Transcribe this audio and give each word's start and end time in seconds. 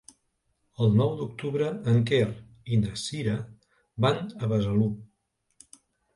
El 0.85 0.95
nou 1.01 1.11
d'octubre 1.19 1.67
en 1.91 1.99
Quer 2.13 2.21
i 2.77 2.81
na 2.87 2.95
Sira 3.03 3.37
van 4.07 4.19
a 4.49 4.53
Besalú. 4.57 4.91